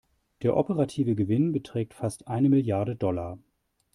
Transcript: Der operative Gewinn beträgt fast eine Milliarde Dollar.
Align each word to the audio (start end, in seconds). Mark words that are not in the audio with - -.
Der 0.41 0.57
operative 0.57 1.13
Gewinn 1.15 1.51
beträgt 1.51 1.93
fast 1.93 2.27
eine 2.27 2.49
Milliarde 2.49 2.95
Dollar. 2.95 3.37